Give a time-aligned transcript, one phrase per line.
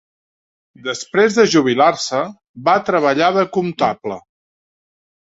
[0.87, 2.23] Després de jubilar-se,
[2.71, 4.23] va treballar de comptable.